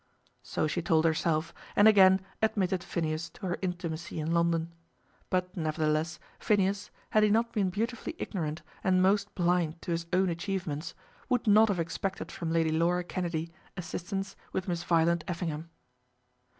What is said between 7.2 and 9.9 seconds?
he not been beautifully ignorant and most blind